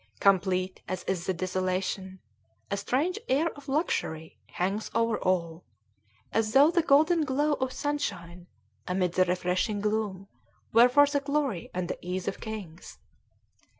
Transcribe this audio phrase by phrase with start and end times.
[0.19, 2.21] Complete as is the desolation,
[2.71, 5.63] a strange air of luxury hangs over all,
[6.33, 8.47] as though the golden glow of sunshine
[8.87, 10.27] amid the refreshing gloom
[10.73, 12.97] were for the glory and the ease of kings.